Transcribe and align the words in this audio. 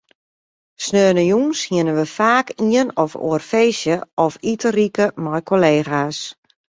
Sneontejûns 0.83 1.59
hiene 1.69 1.93
we 1.97 2.05
faak 2.17 2.47
ien 2.77 2.89
of 3.03 3.11
oar 3.27 3.41
feestje 3.49 3.95
of 4.25 4.33
iterijke 4.51 5.05
mei 5.23 5.41
kollega's. 5.49 6.19